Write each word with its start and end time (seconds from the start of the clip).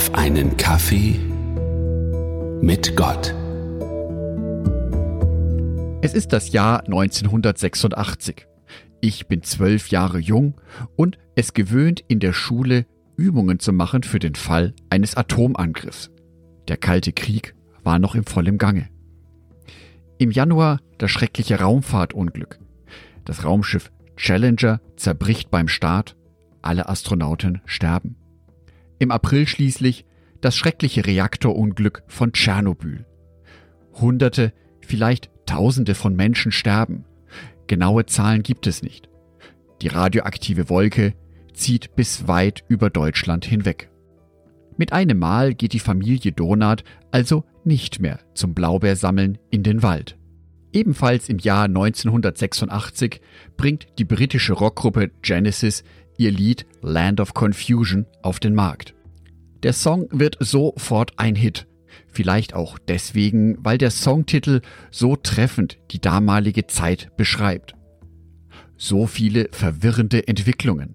auf 0.00 0.14
einen 0.14 0.56
Kaffee 0.56 1.20
mit 2.62 2.96
Gott. 2.96 3.34
Es 6.00 6.14
ist 6.14 6.32
das 6.32 6.52
Jahr 6.52 6.84
1986. 6.86 8.46
Ich 9.02 9.26
bin 9.26 9.42
zwölf 9.42 9.88
Jahre 9.88 10.18
jung 10.18 10.58
und 10.96 11.18
es 11.36 11.52
gewöhnt, 11.52 12.02
in 12.08 12.18
der 12.18 12.32
Schule 12.32 12.86
Übungen 13.16 13.58
zu 13.58 13.74
machen 13.74 14.02
für 14.02 14.18
den 14.18 14.36
Fall 14.36 14.72
eines 14.88 15.18
Atomangriffs. 15.18 16.10
Der 16.68 16.78
Kalte 16.78 17.12
Krieg 17.12 17.54
war 17.84 17.98
noch 17.98 18.14
im 18.14 18.24
vollen 18.24 18.56
Gange. 18.56 18.88
Im 20.16 20.30
Januar 20.30 20.80
das 20.96 21.10
schreckliche 21.10 21.60
Raumfahrtunglück. 21.60 22.58
Das 23.26 23.44
Raumschiff 23.44 23.92
Challenger 24.16 24.80
zerbricht 24.96 25.50
beim 25.50 25.68
Start, 25.68 26.16
alle 26.62 26.88
Astronauten 26.88 27.60
sterben. 27.66 28.16
Im 29.00 29.10
April 29.10 29.48
schließlich 29.48 30.04
das 30.42 30.56
schreckliche 30.56 31.06
Reaktorunglück 31.06 32.02
von 32.06 32.32
Tschernobyl. 32.32 33.06
Hunderte, 33.94 34.52
vielleicht 34.86 35.30
Tausende 35.46 35.94
von 35.94 36.14
Menschen 36.14 36.52
sterben. 36.52 37.06
Genaue 37.66 38.06
Zahlen 38.06 38.42
gibt 38.42 38.68
es 38.68 38.82
nicht. 38.82 39.08
Die 39.82 39.88
radioaktive 39.88 40.68
Wolke 40.68 41.14
zieht 41.54 41.96
bis 41.96 42.28
weit 42.28 42.62
über 42.68 42.90
Deutschland 42.90 43.46
hinweg. 43.46 43.90
Mit 44.76 44.92
einem 44.92 45.18
Mal 45.18 45.54
geht 45.54 45.72
die 45.72 45.80
Familie 45.80 46.32
Donat 46.32 46.84
also 47.10 47.44
nicht 47.64 48.00
mehr 48.00 48.20
zum 48.34 48.54
Blaubeersammeln 48.54 49.38
in 49.50 49.62
den 49.62 49.82
Wald. 49.82 50.18
Ebenfalls 50.72 51.28
im 51.28 51.38
Jahr 51.38 51.64
1986 51.64 53.20
bringt 53.56 53.86
die 53.98 54.04
britische 54.04 54.52
Rockgruppe 54.52 55.10
Genesis 55.22 55.84
ihr 56.20 56.30
Lied 56.30 56.66
Land 56.82 57.18
of 57.18 57.32
Confusion 57.32 58.04
auf 58.22 58.40
den 58.40 58.54
Markt. 58.54 58.94
Der 59.62 59.72
Song 59.72 60.06
wird 60.10 60.36
sofort 60.38 61.18
ein 61.18 61.34
Hit. 61.34 61.66
Vielleicht 62.08 62.54
auch 62.54 62.78
deswegen, 62.78 63.56
weil 63.64 63.78
der 63.78 63.90
Songtitel 63.90 64.60
so 64.90 65.16
treffend 65.16 65.78
die 65.90 66.00
damalige 66.00 66.66
Zeit 66.66 67.10
beschreibt. 67.16 67.74
So 68.76 69.06
viele 69.06 69.48
verwirrende 69.50 70.28
Entwicklungen. 70.28 70.94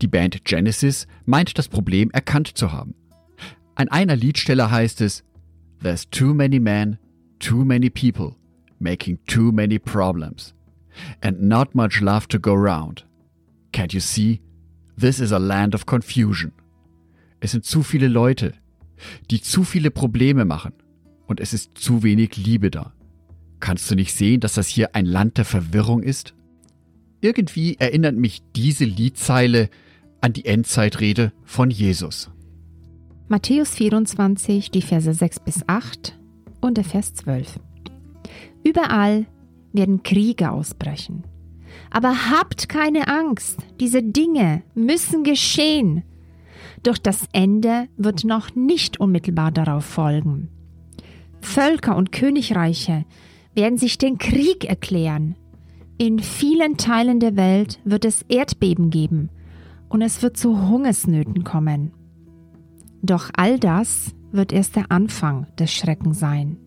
Die 0.00 0.08
Band 0.08 0.44
Genesis 0.44 1.06
meint 1.26 1.58
das 1.58 1.68
Problem 1.68 2.10
erkannt 2.10 2.48
zu 2.48 2.72
haben. 2.72 2.94
An 3.74 3.88
einer 3.88 4.16
Liedstelle 4.16 4.70
heißt 4.70 5.02
es, 5.02 5.22
There's 5.82 6.08
too 6.08 6.32
many 6.32 6.58
men, 6.58 6.98
too 7.38 7.62
many 7.62 7.90
people 7.90 8.36
making 8.78 9.18
too 9.26 9.52
many 9.52 9.78
problems, 9.78 10.54
and 11.20 11.42
not 11.42 11.74
much 11.74 12.00
love 12.00 12.26
to 12.28 12.38
go 12.38 12.54
round. 12.54 13.04
Can't 13.72 13.92
you 13.92 14.00
see? 14.00 14.40
This 14.98 15.20
is 15.20 15.32
a 15.32 15.38
land 15.38 15.74
of 15.74 15.84
confusion. 15.84 16.52
Es 17.40 17.52
sind 17.52 17.64
zu 17.64 17.82
viele 17.82 18.08
Leute, 18.08 18.54
die 19.30 19.42
zu 19.42 19.62
viele 19.62 19.90
Probleme 19.90 20.44
machen, 20.44 20.72
und 21.26 21.40
es 21.40 21.52
ist 21.52 21.76
zu 21.76 22.02
wenig 22.02 22.36
Liebe 22.36 22.70
da. 22.70 22.92
Kannst 23.60 23.90
du 23.90 23.94
nicht 23.94 24.14
sehen, 24.14 24.40
dass 24.40 24.54
das 24.54 24.68
hier 24.68 24.94
ein 24.94 25.06
Land 25.06 25.38
der 25.38 25.44
Verwirrung 25.44 26.02
ist? 26.02 26.34
Irgendwie 27.20 27.76
erinnert 27.78 28.16
mich 28.16 28.42
diese 28.54 28.84
Liedzeile 28.84 29.68
an 30.20 30.32
die 30.32 30.46
Endzeitrede 30.46 31.32
von 31.44 31.70
Jesus. 31.70 32.30
Matthäus 33.28 33.74
24, 33.74 34.70
die 34.70 34.82
Verse 34.82 35.12
6 35.12 35.40
bis 35.40 35.68
8 35.68 36.18
und 36.60 36.76
der 36.76 36.84
Vers 36.84 37.14
12. 37.14 37.58
Überall 38.64 39.26
werden 39.72 40.02
Kriege 40.02 40.50
ausbrechen. 40.50 41.24
Aber 41.90 42.30
habt 42.30 42.68
keine 42.68 43.08
Angst, 43.08 43.58
diese 43.80 44.02
Dinge 44.02 44.62
müssen 44.74 45.24
geschehen. 45.24 46.02
Doch 46.82 46.98
das 46.98 47.26
Ende 47.32 47.88
wird 47.96 48.24
noch 48.24 48.54
nicht 48.54 49.00
unmittelbar 49.00 49.50
darauf 49.50 49.84
folgen. 49.84 50.48
Völker 51.40 51.96
und 51.96 52.12
Königreiche 52.12 53.04
werden 53.54 53.78
sich 53.78 53.98
den 53.98 54.18
Krieg 54.18 54.64
erklären. 54.64 55.36
In 55.98 56.18
vielen 56.18 56.76
Teilen 56.76 57.20
der 57.20 57.36
Welt 57.36 57.80
wird 57.84 58.04
es 58.04 58.22
Erdbeben 58.28 58.90
geben 58.90 59.30
und 59.88 60.02
es 60.02 60.22
wird 60.22 60.36
zu 60.36 60.68
Hungersnöten 60.68 61.44
kommen. 61.44 61.92
Doch 63.02 63.30
all 63.36 63.58
das 63.58 64.14
wird 64.32 64.52
erst 64.52 64.76
der 64.76 64.90
Anfang 64.90 65.46
des 65.58 65.72
Schreckens 65.72 66.18
sein 66.18 66.58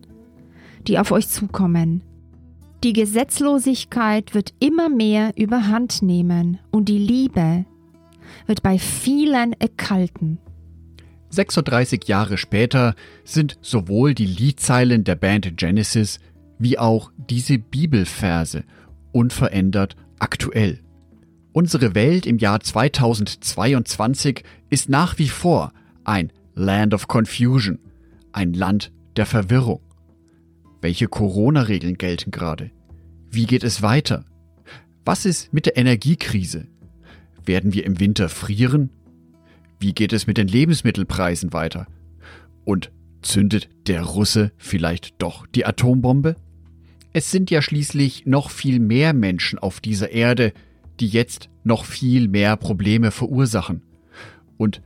die 0.86 0.98
auf 0.98 1.12
euch 1.12 1.28
zukommen. 1.28 2.02
Die 2.82 2.94
Gesetzlosigkeit 2.94 4.34
wird 4.34 4.54
immer 4.58 4.88
mehr 4.88 5.32
überhand 5.36 6.00
nehmen 6.00 6.58
und 6.70 6.88
die 6.88 6.98
Liebe 6.98 7.66
wird 8.46 8.62
bei 8.62 8.78
vielen 8.78 9.52
erkalten. 9.60 10.38
36 11.28 12.04
Jahre 12.08 12.38
später 12.38 12.94
sind 13.22 13.58
sowohl 13.60 14.14
die 14.14 14.24
Liedzeilen 14.24 15.04
der 15.04 15.14
Band 15.14 15.58
Genesis 15.58 16.20
wie 16.58 16.78
auch 16.78 17.12
diese 17.16 17.58
Bibelverse 17.58 18.64
unverändert 19.12 19.96
aktuell. 20.18 20.80
Unsere 21.52 21.94
Welt 21.94 22.24
im 22.24 22.38
Jahr 22.38 22.60
2022 22.60 24.42
ist 24.70 24.88
nach 24.88 25.18
wie 25.18 25.28
vor 25.28 25.72
ein 26.04 26.32
Land 26.54 26.94
of 26.94 27.08
Confusion, 27.08 27.78
ein 28.32 28.54
Land 28.54 28.90
der 29.16 29.26
Verwirrung. 29.26 29.80
Welche 30.80 31.08
Corona-Regeln 31.08 31.98
gelten 31.98 32.30
gerade? 32.30 32.70
Wie 33.30 33.46
geht 33.46 33.64
es 33.64 33.82
weiter? 33.82 34.24
Was 35.04 35.26
ist 35.26 35.52
mit 35.52 35.66
der 35.66 35.76
Energiekrise? 35.76 36.66
Werden 37.44 37.72
wir 37.74 37.84
im 37.84 38.00
Winter 38.00 38.28
frieren? 38.28 38.90
Wie 39.78 39.92
geht 39.92 40.12
es 40.12 40.26
mit 40.26 40.38
den 40.38 40.48
Lebensmittelpreisen 40.48 41.52
weiter? 41.52 41.86
Und 42.64 42.92
zündet 43.22 43.68
der 43.86 44.02
Russe 44.02 44.52
vielleicht 44.56 45.20
doch 45.20 45.46
die 45.46 45.66
Atombombe? 45.66 46.36
Es 47.12 47.30
sind 47.30 47.50
ja 47.50 47.60
schließlich 47.60 48.24
noch 48.24 48.50
viel 48.50 48.78
mehr 48.78 49.12
Menschen 49.12 49.58
auf 49.58 49.80
dieser 49.80 50.10
Erde, 50.10 50.52
die 51.00 51.08
jetzt 51.08 51.48
noch 51.64 51.84
viel 51.84 52.28
mehr 52.28 52.56
Probleme 52.56 53.10
verursachen. 53.10 53.82
Und 54.56 54.80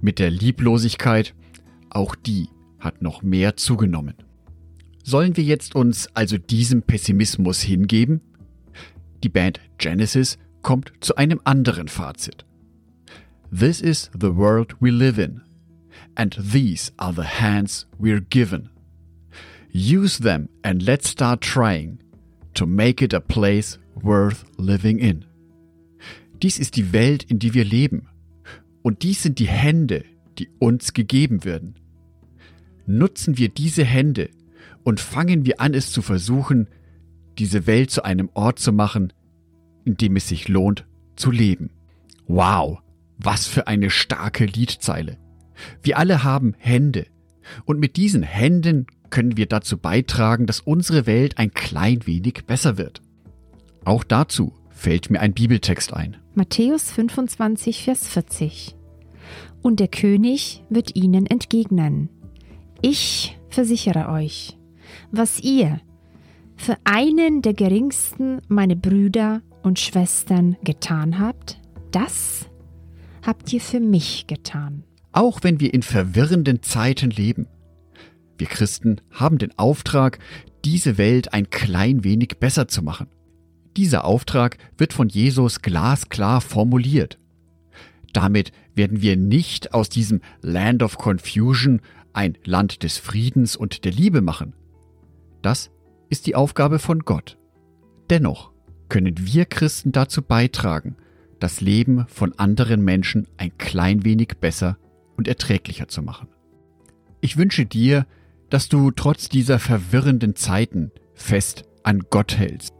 mit 0.00 0.18
der 0.18 0.30
Lieblosigkeit, 0.30 1.34
auch 1.90 2.14
die 2.14 2.48
hat 2.78 3.02
noch 3.02 3.22
mehr 3.22 3.56
zugenommen. 3.56 4.14
Sollen 5.08 5.36
wir 5.36 5.44
jetzt 5.44 5.76
uns 5.76 6.08
also 6.14 6.36
diesem 6.36 6.82
Pessimismus 6.82 7.60
hingeben? 7.60 8.22
Die 9.22 9.28
Band 9.28 9.60
Genesis 9.78 10.36
kommt 10.62 10.94
zu 10.98 11.14
einem 11.14 11.40
anderen 11.44 11.86
Fazit. 11.86 12.44
This 13.56 13.80
is 13.80 14.10
the 14.20 14.34
world 14.34 14.74
we 14.80 14.90
live 14.90 15.16
in, 15.22 15.42
and 16.16 16.36
these 16.52 16.90
are 16.96 17.14
the 17.14 17.22
hands 17.22 17.86
we're 18.00 18.20
given. 18.20 18.68
Use 19.72 20.20
them 20.20 20.48
and 20.64 20.82
let's 20.82 21.08
start 21.08 21.40
trying 21.40 22.00
to 22.54 22.66
make 22.66 23.00
it 23.00 23.14
a 23.14 23.20
place 23.20 23.78
worth 24.02 24.44
living 24.58 24.98
in. 24.98 25.24
Dies 26.42 26.58
ist 26.58 26.74
die 26.74 26.92
Welt, 26.92 27.22
in 27.22 27.38
die 27.38 27.54
wir 27.54 27.64
leben. 27.64 28.08
Und 28.82 29.04
dies 29.04 29.22
sind 29.22 29.38
die 29.38 29.46
Hände, 29.46 30.04
die 30.40 30.48
uns 30.58 30.94
gegeben 30.94 31.44
werden. 31.44 31.76
Nutzen 32.86 33.38
wir 33.38 33.50
diese 33.50 33.84
Hände 33.84 34.30
und 34.86 35.00
fangen 35.00 35.44
wir 35.44 35.60
an, 35.60 35.74
es 35.74 35.90
zu 35.90 36.00
versuchen, 36.00 36.68
diese 37.38 37.66
Welt 37.66 37.90
zu 37.90 38.04
einem 38.04 38.30
Ort 38.34 38.60
zu 38.60 38.72
machen, 38.72 39.12
in 39.84 39.96
dem 39.96 40.14
es 40.14 40.28
sich 40.28 40.46
lohnt 40.46 40.86
zu 41.16 41.32
leben. 41.32 41.70
Wow, 42.28 42.78
was 43.18 43.48
für 43.48 43.66
eine 43.66 43.90
starke 43.90 44.44
Liedzeile. 44.46 45.18
Wir 45.82 45.98
alle 45.98 46.22
haben 46.22 46.54
Hände. 46.58 47.06
Und 47.64 47.80
mit 47.80 47.96
diesen 47.96 48.22
Händen 48.22 48.86
können 49.10 49.36
wir 49.36 49.46
dazu 49.46 49.76
beitragen, 49.76 50.46
dass 50.46 50.60
unsere 50.60 51.04
Welt 51.06 51.36
ein 51.36 51.52
klein 51.52 52.06
wenig 52.06 52.44
besser 52.46 52.78
wird. 52.78 53.02
Auch 53.84 54.04
dazu 54.04 54.52
fällt 54.70 55.10
mir 55.10 55.18
ein 55.18 55.34
Bibeltext 55.34 55.94
ein. 55.94 56.16
Matthäus 56.36 56.92
25, 56.92 57.82
Vers 57.82 58.06
40. 58.06 58.76
Und 59.62 59.80
der 59.80 59.88
König 59.88 60.62
wird 60.70 60.94
ihnen 60.94 61.26
entgegnen. 61.26 62.08
Ich 62.82 63.36
versichere 63.48 64.10
euch, 64.10 64.56
was 65.16 65.40
ihr 65.40 65.80
für 66.56 66.76
einen 66.84 67.42
der 67.42 67.54
geringsten 67.54 68.40
meine 68.48 68.76
Brüder 68.76 69.42
und 69.62 69.78
Schwestern 69.78 70.56
getan 70.64 71.18
habt, 71.18 71.60
das 71.90 72.46
habt 73.22 73.52
ihr 73.52 73.60
für 73.60 73.80
mich 73.80 74.26
getan. 74.26 74.84
Auch 75.12 75.40
wenn 75.42 75.60
wir 75.60 75.74
in 75.74 75.82
verwirrenden 75.82 76.62
Zeiten 76.62 77.10
leben. 77.10 77.46
Wir 78.38 78.46
Christen 78.46 79.00
haben 79.10 79.38
den 79.38 79.58
Auftrag, 79.58 80.18
diese 80.64 80.98
Welt 80.98 81.32
ein 81.32 81.50
klein 81.50 82.04
wenig 82.04 82.38
besser 82.38 82.68
zu 82.68 82.82
machen. 82.82 83.08
Dieser 83.76 84.04
Auftrag 84.04 84.58
wird 84.78 84.92
von 84.92 85.08
Jesus 85.08 85.60
glasklar 85.60 86.40
formuliert. 86.40 87.18
Damit 88.12 88.52
werden 88.74 89.02
wir 89.02 89.16
nicht 89.16 89.74
aus 89.74 89.88
diesem 89.88 90.20
Land 90.40 90.82
of 90.82 90.96
Confusion 90.96 91.80
ein 92.12 92.38
Land 92.44 92.82
des 92.82 92.96
Friedens 92.96 93.56
und 93.56 93.84
der 93.84 93.92
Liebe 93.92 94.22
machen, 94.22 94.54
das 95.46 95.70
ist 96.08 96.26
die 96.26 96.34
Aufgabe 96.34 96.80
von 96.80 97.04
Gott. 97.04 97.38
Dennoch 98.10 98.50
können 98.88 99.14
wir 99.16 99.44
Christen 99.44 99.92
dazu 99.92 100.20
beitragen, 100.20 100.96
das 101.38 101.60
Leben 101.60 102.04
von 102.08 102.36
anderen 102.36 102.82
Menschen 102.82 103.28
ein 103.36 103.56
klein 103.56 104.04
wenig 104.04 104.38
besser 104.40 104.76
und 105.16 105.28
erträglicher 105.28 105.86
zu 105.86 106.02
machen. 106.02 106.26
Ich 107.20 107.36
wünsche 107.36 107.64
dir, 107.64 108.06
dass 108.50 108.68
du 108.68 108.90
trotz 108.90 109.28
dieser 109.28 109.60
verwirrenden 109.60 110.34
Zeiten 110.34 110.90
fest 111.14 111.64
an 111.84 112.02
Gott 112.10 112.36
hältst, 112.36 112.74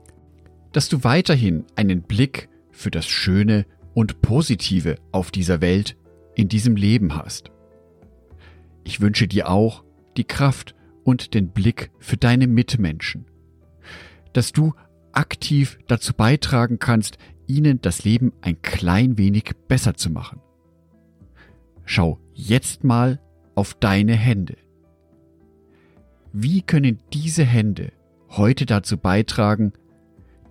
dass 0.72 0.88
du 0.88 1.04
weiterhin 1.04 1.64
einen 1.76 2.02
Blick 2.02 2.48
für 2.72 2.90
das 2.90 3.06
Schöne 3.06 3.64
und 3.94 4.22
Positive 4.22 4.96
auf 5.12 5.30
dieser 5.30 5.60
Welt, 5.60 5.96
in 6.34 6.48
diesem 6.48 6.74
Leben 6.74 7.14
hast. 7.14 7.50
Ich 8.82 9.00
wünsche 9.00 9.28
dir 9.28 9.48
auch 9.48 9.84
die 10.16 10.24
Kraft 10.24 10.75
und 11.06 11.34
den 11.34 11.50
Blick 11.50 11.92
für 12.00 12.16
deine 12.16 12.48
Mitmenschen, 12.48 13.26
dass 14.32 14.50
du 14.50 14.74
aktiv 15.12 15.78
dazu 15.86 16.12
beitragen 16.12 16.80
kannst, 16.80 17.16
ihnen 17.46 17.80
das 17.80 18.04
Leben 18.04 18.32
ein 18.40 18.60
klein 18.60 19.16
wenig 19.16 19.44
besser 19.68 19.94
zu 19.94 20.10
machen. 20.10 20.40
Schau 21.84 22.18
jetzt 22.34 22.82
mal 22.82 23.20
auf 23.54 23.74
deine 23.74 24.14
Hände. 24.14 24.56
Wie 26.32 26.60
können 26.60 26.98
diese 27.12 27.44
Hände 27.44 27.92
heute 28.30 28.66
dazu 28.66 28.98
beitragen, 28.98 29.72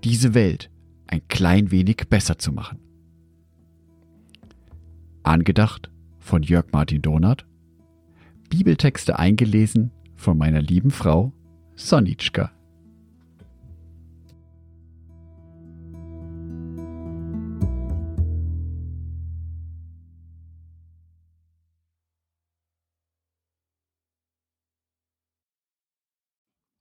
diese 0.05 0.33
Welt 0.33 0.71
ein 1.07 1.27
klein 1.27 1.69
wenig 1.69 1.97
besser 2.09 2.37
zu 2.37 2.53
machen? 2.53 2.79
Angedacht 5.21 5.91
von 6.19 6.43
Jörg 6.43 6.67
Martin 6.71 7.01
Donath. 7.01 7.45
Bibeltexte 8.49 9.19
eingelesen 9.19 9.91
von 10.15 10.37
meiner 10.37 10.61
lieben 10.61 10.91
Frau 10.91 11.33
Sonitschka. 11.75 12.51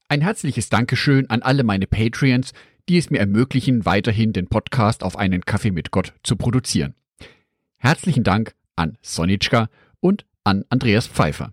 Ein 0.08 0.20
herzliches 0.20 0.68
Dankeschön 0.68 1.28
an 1.28 1.42
alle 1.42 1.64
meine 1.64 1.88
Patreons, 1.88 2.52
die 2.88 2.98
es 2.98 3.10
mir 3.10 3.18
ermöglichen, 3.18 3.84
weiterhin 3.84 4.32
den 4.32 4.46
Podcast 4.46 5.02
auf 5.02 5.16
einen 5.16 5.44
Kaffee 5.44 5.72
mit 5.72 5.90
Gott 5.90 6.12
zu 6.22 6.36
produzieren. 6.36 6.94
Herzlichen 7.78 8.22
Dank 8.22 8.54
an 8.76 8.96
Sonitschka 9.02 9.68
und 9.98 10.24
an 10.44 10.64
Andreas 10.68 11.08
Pfeiffer. 11.08 11.52